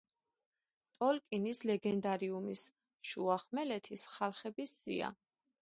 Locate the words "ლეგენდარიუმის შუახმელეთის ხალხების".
1.71-4.77